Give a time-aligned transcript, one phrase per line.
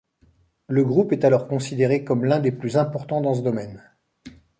[0.67, 3.83] Le groupe est alors considéré comme l'un des plus importants dans ce domaine.